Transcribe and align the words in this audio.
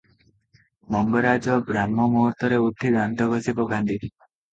ମଙ୍ଗରାଜ 0.93 1.57
ବ୍ରାହ୍ମମୁହୂର୍ତ୍ତରେ 1.67 2.57
ଉଠି 2.69 2.93
ଦାନ୍ତ 2.97 3.29
ଘଷି 3.35 3.55
ପକାନ୍ତି। 3.61 3.99